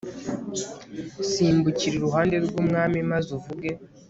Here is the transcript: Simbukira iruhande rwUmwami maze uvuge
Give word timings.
Simbukira 1.29 1.93
iruhande 1.97 2.35
rwUmwami 2.45 2.99
maze 3.11 3.29
uvuge 3.37 3.69